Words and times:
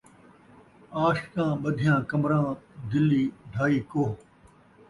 عاشقاں 0.97 1.51
ٻدھیاں 1.61 1.97
کمراں، 2.09 2.47
دلی 2.89 3.23
ڈھائی 3.51 3.79
کوہ 3.89 4.09